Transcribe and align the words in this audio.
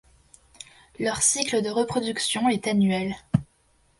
Leur 0.99 1.17
cycle 1.21 1.61
de 1.61 1.69
reproduction 1.69 2.49
est 2.49 2.65
annuel. 2.65 3.15